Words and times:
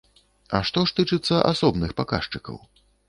А 0.59 0.61
што 0.69 0.83
ж 0.87 0.95
тычыцца 0.99 1.41
асобных 1.51 1.93
паказчыкаў? 2.01 2.57